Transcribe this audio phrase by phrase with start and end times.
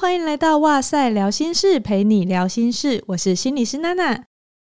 [0.00, 3.02] 欢迎来到哇塞聊心室，陪你聊心事。
[3.08, 4.26] 我是心理师娜娜。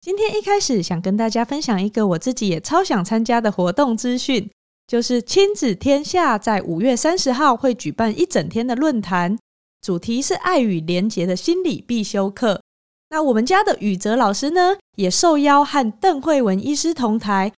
[0.01, 4.51] 今天一开始想跟大家分享一个我自己也超想参加的活动资讯，
[4.89, 9.39] 就是亲子天下在五月三十号会举办一整天的论坛，
[9.81, 12.61] 主题是爱与连结的心理必修课。
[13.11, 17.53] 那我们家的宇哲老师呢，也受邀和邓惠文医师同台，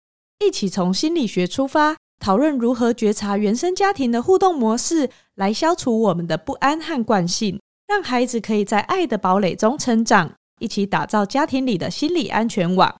[0.44, 5.10] 一起从心理学出发，讨论如何觉察原生家庭的互动模式。
[5.34, 12.96] 来消除我们的不安和惯性，让孩子可以在爱的堡垒中成长，一起打造家庭里的心理安全网。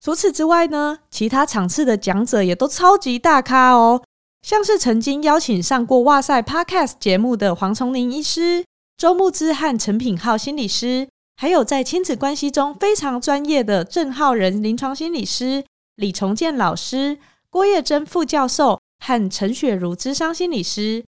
[0.00, 4.04] 除此之外呢，其他场次的讲者也都超级大咖哦，
[4.42, 8.64] 像是曾经邀请上过哇塞 Podcast 节目的黄崇林医师、
[8.96, 11.08] 周慕之和陈品浩心理师，
[11.38, 15.64] 还有在亲子关系中非常专业的郑浩仁临床心理师、
[15.96, 17.18] 李崇建老师、
[17.50, 21.04] 郭叶珍副教授和陈雪茹智商心理师。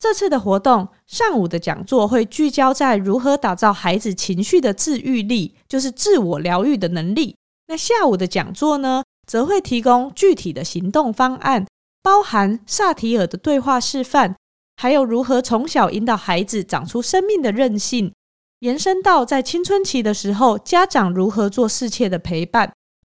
[0.00, 7.36] 这次的活动，上午的讲座会聚焦在如何打造孩子情绪的治愈力，就是自我疗愈的能力。
[7.68, 11.64] 那下午的讲座呢，则会提供具体的行动方案，
[12.02, 14.34] 包含萨提尔的对话示范，
[14.76, 18.12] 还有如何从小引导孩子长出生命的韧性，
[18.58, 22.72] 延伸到在青春期的时候，家长如何做适切的陪伴。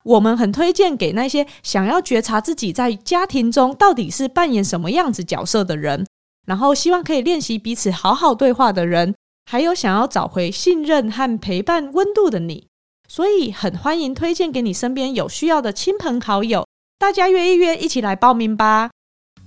[0.05, 6.07] 我们很推荐给那些想要觉察自己在家庭中到底是扮演什么样子角色的人。
[6.47, 9.15] 然后希望可以练习彼此好好对话的人，
[9.51, 12.67] 还有想要找回信任和陪伴温度的你，
[13.09, 16.67] 所以很欢迎推荐给你身边有需要的亲朋好友，
[16.99, 18.91] 大家约一约，一起来报名吧。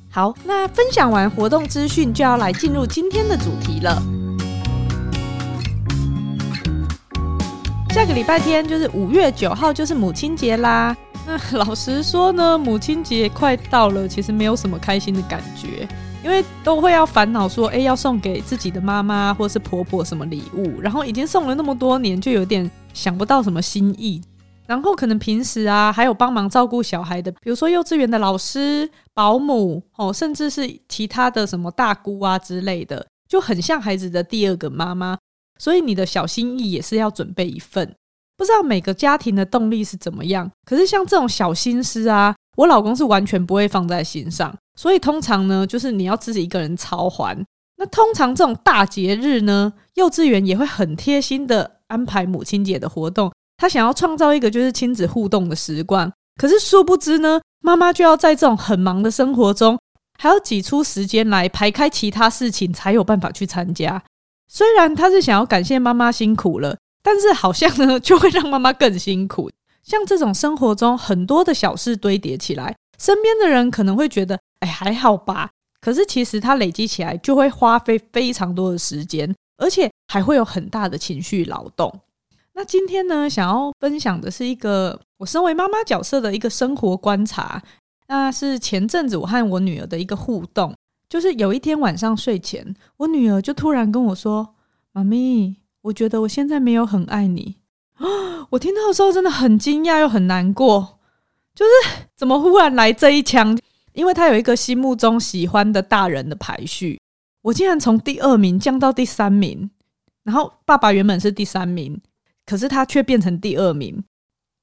[0.09, 4.16] 好，那分享完活动资讯，就要来进入今天的主题了。
[7.93, 10.95] 下个礼拜天就是五月九号，就是母亲节啦。
[11.25, 15.87] 那 老实说呢，母亲节快到了，其实没有什么开心的感觉。
[16.23, 24.21] 因为都会要烦恼说，哎，要送给自己的妈妈或是婆婆什么礼物，然后已经送了那么多年，就有点想不到什么心意。
[24.67, 35.17] 然后可能平时啊，还有帮忙照顾小孩的，比如说幼稚园的老师、保姆哦，甚至是其他的什么大姑啊之类的，就很像孩子的第二个妈妈。
[35.57, 37.95] 所以你的小心意也是要准备一份。
[38.35, 44.55] 不知道每个家庭的动力是怎么样，可是像这种小心思啊，我老公是完全不会放在心上。
[44.79, 47.35] 所以通常呢，就是你要自己一个人操还。
[47.77, 53.31] 那通常这种大节日呢，幼稚园也会很贴心的安排母亲节的活动。
[53.57, 56.11] 他想要创造一个就是亲子互动的时光。
[56.39, 59.79] 可是殊不知呢，妈妈就要在这种很忙的生活中，
[60.19, 64.03] 还要挤出时间来排开其他事情，才有办法去参加。
[64.47, 69.51] 虽然他是想要感谢妈妈辛苦了，但是好像呢， 就会让妈妈更辛苦。
[69.83, 74.39] 像这种生活中很多的小事堆叠起来，身边的人可能会觉得。
[74.59, 75.51] 哎，还好吧。
[75.79, 81.93] 可是其实它累积起来就会花费非常多的时间，而且还会有很大的情绪劳动。
[82.55, 87.61] 那今天呢，想要分享的是一个我身为妈妈角色的一个生活观察。
[88.07, 90.73] 那是前阵子我和我女儿的一个互动，
[91.09, 94.55] 就是有一天晚上睡前，我女儿就突然跟我说
[94.91, 97.55] ：“妈咪，我觉得我现在没有很爱你。”
[97.95, 98.05] 啊，
[98.49, 100.99] 我听到的时候真的很惊讶又很难过，
[101.55, 103.57] 就是怎么忽然来这一枪？
[103.93, 107.01] 因为他有一个心目中喜欢的大人的排序，
[107.41, 109.71] 我竟然从第二名降到第三名，
[110.23, 111.99] 然后爸爸原本是第三名，
[112.45, 114.03] 可是他却变成第二名，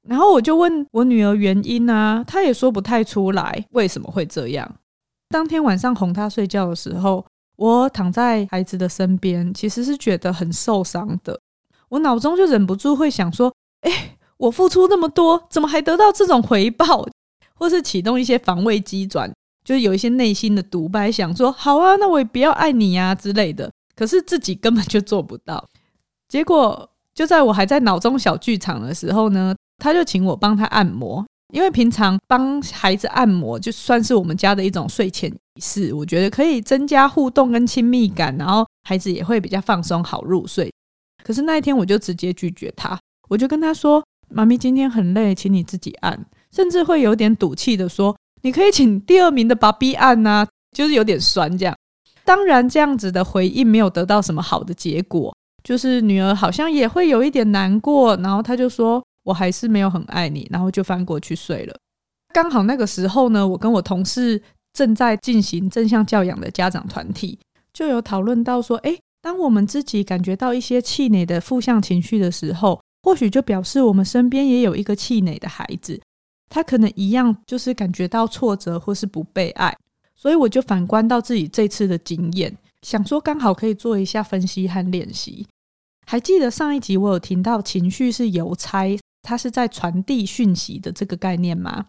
[0.06, 4.76] 然后我就问我女儿原因啊，她也说不太出来为什么会这样。
[5.29, 7.25] 当天晚上哄她睡觉的时候，
[7.57, 11.39] 我躺在孩子的身边，其实是觉得很受伤的，
[11.89, 17.07] 我脑中就忍不住会想说，哎，我付出那么多，怎么还得到这种回报？
[17.57, 19.33] 或是启动一些防卫机转，
[19.65, 23.71] 就是有一些内心的独白，想说好啊，那我也不要爱你呀之类的。
[23.95, 25.65] 可是自己根本就做不到。
[26.29, 31.25] 结果就在我还在脑中小剧场的时候呢，他就请我帮他按摩，
[31.55, 40.69] 因为平常帮孩子按摩就算是我们家的一种睡前仪式，我觉得可以增加互动跟亲密感，然后孩子也会比较放松，好入睡。
[41.23, 42.99] 可是那一天我就直接拒绝他，
[43.29, 50.45] 我就跟他说：“妈咪今天很累，请你自己按。”甚至会有点赌气的说：“你可以请第二名的爸比按呐，
[50.77, 51.77] 就是有点酸这样。”
[52.27, 61.76] 当然，这样子的回应没有得到什么好的结果，就是女儿好像也会有一点难过，然后她就说：“我还是没有很爱你。”然后就翻过去睡了。
[62.32, 64.41] 刚好那个时候呢，我跟我同事
[64.73, 67.38] 正在进行正向教养的家长团体，
[67.73, 76.00] 就有讨论到说：“诶，当我们自己感觉到一些气馁的负向情绪的时候，或许就表示我们身边也有一个气馁的孩子。”
[76.50, 79.76] 他可能一样，就是感觉到挫折或是不被爱，
[80.15, 85.47] 所以我就反观到自己这次的经验，想说刚好可以做一下分析和练习。
[86.06, 88.87] 还记得上一集我有听到情绪是邮差，
[89.25, 91.87] 它是在传递讯息的这个概念吗？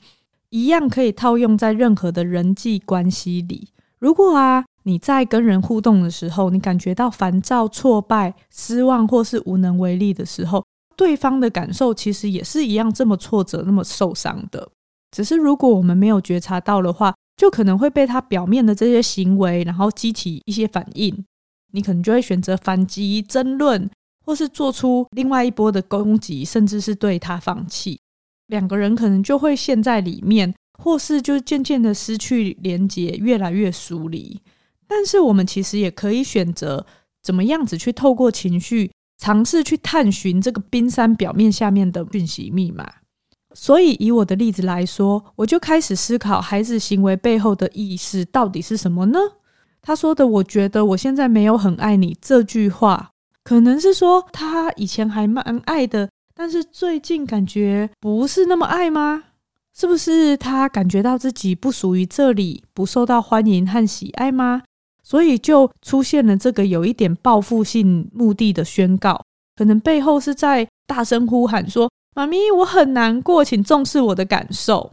[0.49, 3.67] 一样可以套用在任何的人际关系里。
[3.99, 10.63] 如果啊，你在跟人互动的时候，你感觉到烦躁、挫败、失望或是无能为力的时候，
[10.95, 14.69] 对方的感受其实也是一样这么挫折、那么受伤的。
[15.11, 21.25] 只是如果我们没有觉察到的话，就可能会被他表面的这些行为，然后激起一些反应。
[21.71, 23.89] 你可能就会选择反击、争论。
[24.25, 27.99] 或是做出另外一波的攻击，甚至是对他放弃，
[28.47, 34.41] 两个人可能就会陷在里面，或是就渐渐的失去连接，越来越疏离。
[34.87, 36.85] 但是我们其实也可以选择
[37.21, 42.85] 怎么样子去透过情绪，尝试去探寻这个冰山表面下面的讯息密码。
[43.53, 49.19] 所以以我的例子来说，我就开始思考孩子行为背后的意思到底是什么呢？
[49.81, 53.11] 他说的“我觉得我现在没有很爱你”这句话。
[53.45, 59.23] 可能是说他以前还蛮爱的，但是最近感觉不是那么爱吗？
[59.77, 64.63] 是不是他感觉到自己不属于这里，不受到欢迎和喜爱吗？
[65.03, 69.21] 所以就出现了这个有一点报复性目的的宣告，
[69.55, 74.91] 可能背后是在大声呼喊说：“妈咪，我很难过，请重视我的感受。”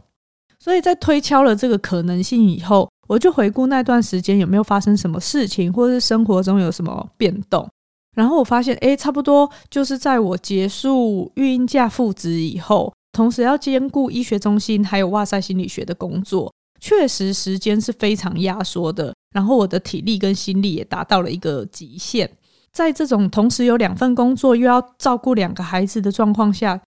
[0.59, 7.67] 所以在推敲了这个可能性以后，我就回顾那段时间有没有发生什么事情，或是生活中有什么变动。
[8.13, 19.13] 然后我发现，诶，差不多就是在我结束育婴假复职以后，同时要兼顾医学中心还有哇塞心理学的工作，确实时间是非常压缩的。
[19.33, 22.29] 然后我的体力跟心力也达到了一个极限。
[22.71, 26.79] 在这种同时有两份工作又要照顾两个孩子的状况下，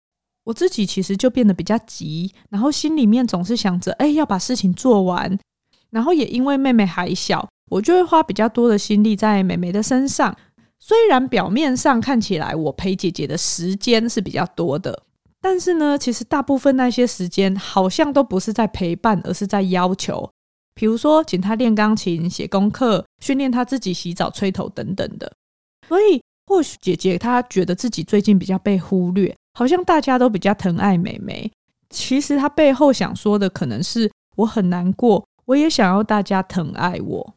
[0.45, 5.39] 我自己其实就变得比较急，然后心里面总是想着，诶，要把事情做完。
[5.91, 10.37] 然后也因为妹妹还小，我就会花比较多的心力在妹妹的身上。
[10.81, 15.03] 虽然表面上看起来我陪姐姐的时间是比较多的，
[15.41, 20.31] 但是呢，其实大部分那些时间好像都不是在陪伴，而是在要求。
[20.75, 25.33] 比如说，请她练钢琴、写功课、训练她自己洗澡、吹头等等的。
[25.89, 31.51] 所以，或许姐姐她觉得自己最近比较被忽略，好像大家都比较疼爱妹妹。
[31.91, 37.35] 其实她背后想说的可能是我很难过，我也想要大家疼爱我。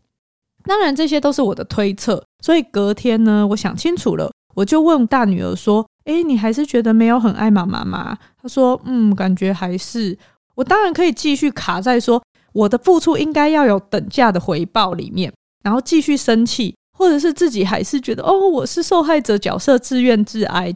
[0.67, 2.23] 当然，这些都是我的推测。
[2.43, 10.17] 所以隔天呢，我想清楚了，我就问大女儿说：“诶，你还是觉得没有很爱妈妈吗？”她说：“嗯，感觉还是。”
[10.55, 12.21] 我当然可以继续卡在说
[12.53, 15.31] 我的付出应该要有等价的回报里面，
[15.63, 20.73] 然后继续生气，或者是自己还是觉得哦，我是受害者角色，自怨自哀。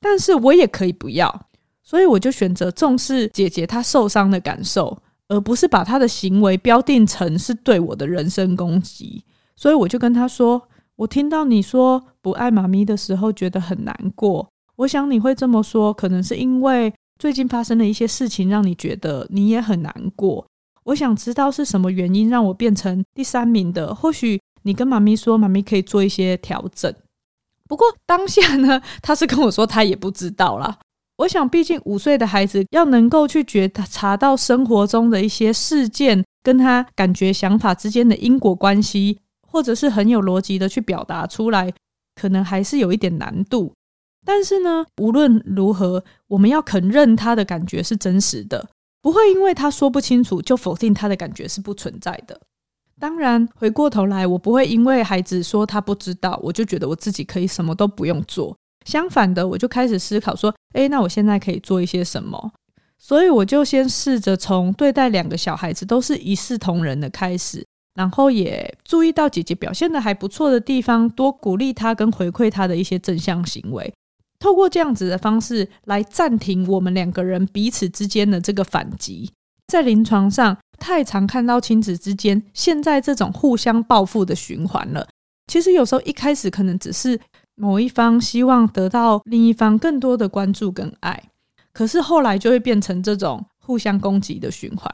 [0.00, 1.42] 但是我也可以不要，
[1.84, 4.98] 所以我就选择重视姐姐她受伤的感受，
[5.30, 9.24] 而不是把他的行为标定成是对我的人身攻击。
[9.54, 10.60] 所以我就跟他说
[10.96, 14.50] ：“我听到你说不爱妈咪的时候，觉得很难过。
[14.76, 20.44] 我想你会这么说，可能是因为最近发生了一些事情，让你觉得你也很难过。
[20.84, 23.94] 我想知道是什么原因让我变成第三名的。
[23.94, 26.92] 或许你跟妈咪说，妈咪可以做一些调整。
[27.68, 30.78] 不过当下呢，他是跟我说他也不知道啦。
[31.20, 39.18] 我想，毕竟五岁的孩子要能够去觉察到生活中的一些事件跟他感觉想法之间的因果关系。”
[39.52, 41.72] 或者是很有逻辑的去表达出来，
[42.14, 43.74] 可能还是有一点难度。
[44.24, 48.68] 但是呢，无论如何，我们要肯认他的感觉是真实的，
[49.02, 52.40] 不会因为他说不清楚就否定他的感觉是不存在的。
[53.00, 58.56] 当然，回过头来，我不会因为孩子说他不知道，我就觉得我自己可以什么都不用做。
[58.84, 62.52] 相反的，我就开始思考说，诶，那我现在可以做一些什么？
[62.98, 67.64] 所以我就先试着从对待两个小孩子都是一视同仁的开始。
[67.96, 73.92] 然后也注意到姐姐表现的还不错的地方，多鼓励她跟回馈她的一些正向行为。
[74.38, 79.30] 透过这样子的方式来暂停我们两个人彼此之间的这个反击。
[79.66, 85.06] 在临床上，太常看到亲子之间现在这种互相报复的循环了。
[85.48, 87.18] 其实有时候一开始可能只是
[87.60, 91.22] 某一方希望得到另一方更多的关注跟爱，
[91.72, 94.90] 可是后来就会变成这种互相攻击的循环。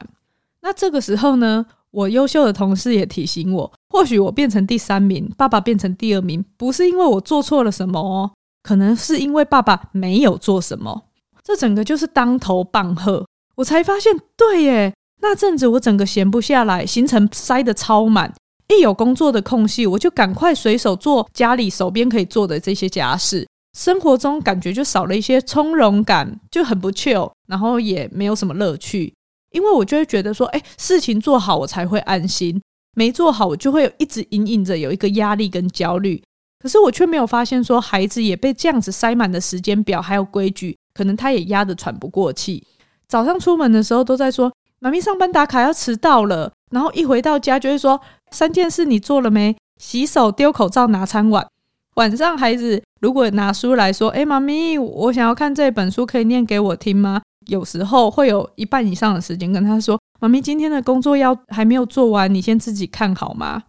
[0.59, 8.31] 那这个时候呢，我优秀的同事也提醒我，或许我变成第三名，爸爸变成第二名，不是因为我做错了什么哦，
[8.61, 11.05] 可能是因为爸爸没有做什么。
[11.41, 18.33] 这整个就是当头棒喝，我才发现，对耶，那阵子我整个闲不下来，行程塞得超满，
[18.67, 23.47] 一有工作的空隙，我就赶快随手做家里手边可以做的这些家事，
[23.77, 29.13] 生活中感觉就少了一些从容感，就很不 chill，然后也没有什么乐趣。
[29.51, 32.61] 因为我就会觉得说，哎，事情做好我才会安心。
[32.95, 36.21] 没做好，我就会一直隐隐着有一个压力跟焦虑。
[36.59, 42.61] 可是我却没有发现，说孩子也被这样子塞满的时间表还有规矩，可能他也压得喘不过气。
[43.07, 47.99] 早上出门的时候都在说：“妈咪上班打卡要迟到了。”然后一回到家就会说
[48.31, 49.55] ：“三件事你做了没？
[49.79, 51.47] 洗手、丢口罩、拿餐碗。”
[51.95, 63.63] 晚上孩子如果拿书来说：“诶，妈咪，我想要看这本书，可以念给我听吗？” 有时候会有一半以上的时间跟他说：“妈咪，今天的工作要还没有做完，你先自己看好吗？”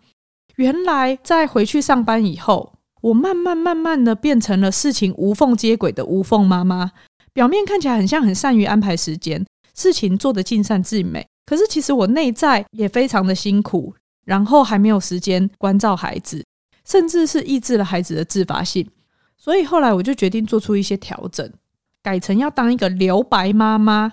[0.56, 6.90] 原来在回去上班以后，我慢慢慢慢的变成了事情无缝接轨的无缝妈妈。
[7.32, 11.24] 表面看起来很像很善于安排时间，事情做得尽善尽美。
[11.48, 13.94] 可是其实我内在也非常的辛苦，
[14.26, 16.44] 然后还没有时间关照孩子，
[16.84, 18.86] 甚至是抑制了孩子的自发性。
[19.38, 21.50] 所以后来我就决定做出一些调整，
[22.02, 24.12] 改成要当一个留白妈妈，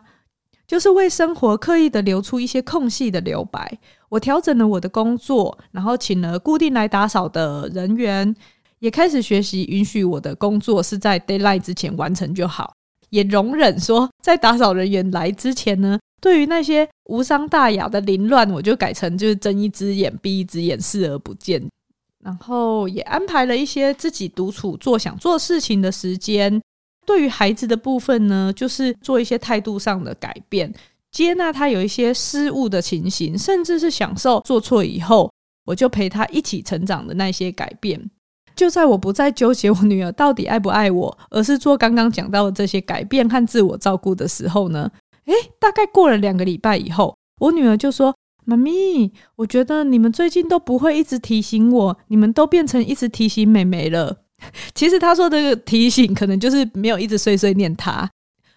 [0.65, 3.79] 就是为生活刻意的留出一些空隙的留白。
[4.07, 8.33] 我调整了我的工作，然后请了固定来打扫的人员，
[8.79, 12.73] 也开始学习允许我的工作是在 deadline 之前完成就好。
[13.09, 21.63] 也容忍说，在打扫人员来之前呢，对于那些无伤大雅的凌乱，我就改成就是睁一只眼闭一只眼，视而不见。
[22.23, 26.59] 然后也安排了一些自己独处做想做事情的时间。
[27.05, 30.73] 对于孩子的部分呢，就是做一些态度上的改变，
[31.11, 35.31] 接纳他有一些失误的情形，甚至是享受做错以后，
[35.67, 38.09] 我就陪他一起成长的那些改变。
[38.55, 44.89] 就在我不再纠结我女儿到底爱不爱我，而是做刚刚讲到的这些改变和自我照顾的时候呢，
[45.25, 48.15] 诶，大概过了两个礼拜以后，我女儿就说
[48.45, 54.17] ：“妈咪，我觉得你们最近都不会一直提醒我，你们都变成一直提醒妹妹了。
[54.75, 58.09] ”其实她说这个提醒，可能就是没有一直碎碎念她。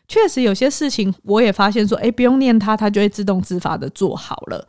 [0.07, 4.67] 确实有些事情，我也发现说，诶，不用念她，她就会自动自发的做好了。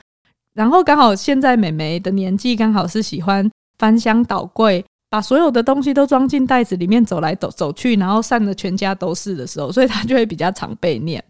[0.54, 4.84] 然后刚好现在妹妹的年纪，刚好是喜欢翻箱倒柜。
[5.12, 11.24] 把所有的东西都装进袋子里面，走来走走去，然后散的全家都是的时候，所以他就会比较常被念。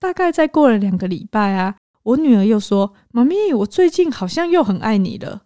[0.00, 5.42] 大概再过了两个礼拜啊，我女儿又说：“妈咪，我最近好像又很爱你了。”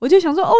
[0.00, 0.52] 我就想说：“哦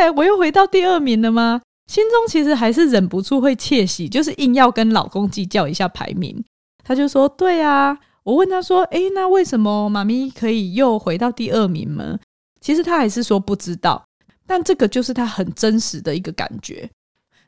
[0.00, 6.42] 耶，我又回到第二名了吗？”心中其实还是忍不住会窃喜，就是硬要跟老公计较一下排名。
[6.84, 12.16] 他就说：“对啊。”我问他说：“诶，那为什么妈咪可以又回到第二名呢？”
[12.62, 14.04] 其实他还是说不知道。
[14.46, 16.88] 但这个就是他很真实的一个感觉。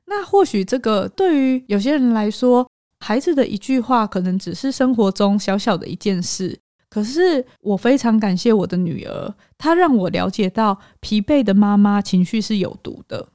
[0.06, 2.66] 那或许这个对于有些人来说，
[3.06, 6.58] 孩子的一句话可能只是生活中小小的一件事。
[6.88, 13.28] 可是我非常感谢我的女儿，她让我了解到疲惫的妈妈情绪是有毒的。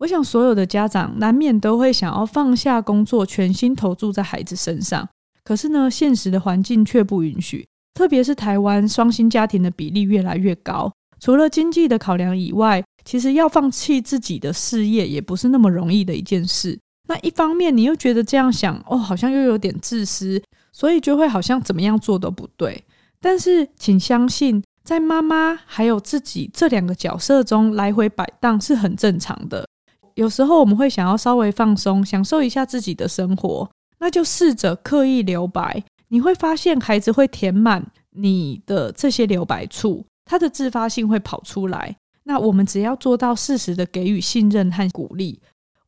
[0.00, 5.08] 我想所有的家长难免都会想要放下工作，全心投注在孩子身上。
[5.42, 10.92] 可是呢，现实的环境却不允许，特别是台湾双薪家庭的比例越来越高。
[11.18, 16.78] 除了经济的考量以外，其实要放弃自己的事业也不是那么容易的一件事。
[17.12, 20.42] 那一方面，你又觉得这样想，哦，好像又有点自私，
[20.72, 22.82] 所以就会好像怎么样做都不对。
[23.20, 29.68] 但是，请相信，在妈妈还有自己这两个角色中来回摆荡是很正常的。
[30.14, 40.02] 有时候我们会想要稍微放松，享受一下自己的生活，那就试着刻意留白，你会发现孩子会填满你的这些留白处。
[40.24, 45.38] 他的自发性会跑出来，那我们只要做到适时的给予信任和鼓励，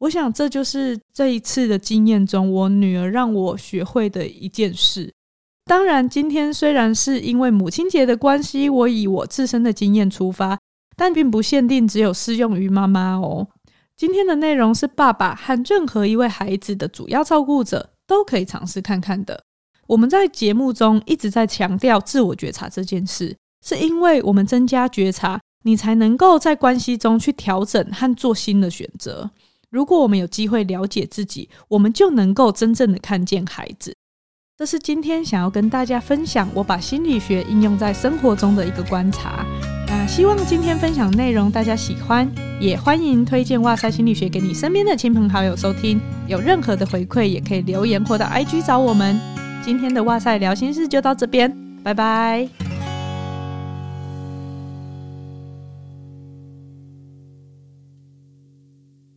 [0.04, 5.10] 我想这就是这一次的经验中，我女儿让我学会的一件事。
[5.64, 10.58] 当然，今天虽然是因为母亲节的关系，我以我自身的经验出发，
[10.94, 13.48] 但并不限定只有适用于妈妈哦。
[13.96, 19.42] 今天的内容是爸爸和任何一位孩子的主要照顾者都可以尝试看看的。
[19.86, 23.34] 我们在节目中一直在强调自我觉察这件事。
[23.64, 29.30] 是因为我们增加觉察，你才能够在关系中去调整和做新的选择。
[29.74, 33.92] 如果我们有机会了解自己，我们就能够真正的看见孩子。
[34.56, 39.44] 这是今天想要跟大家分享，我把心理学应用在生活中的一个观察。
[39.88, 46.00] 那希望今天分享内容大家喜欢，也欢迎推荐哇塞心理学给你身边的亲朋好友收听。
[46.28, 49.18] 有任何的回馈，也可以留言或到 IG 找我们。
[49.64, 51.52] 今天的哇塞聊心事就到这边，
[51.82, 52.48] 拜拜。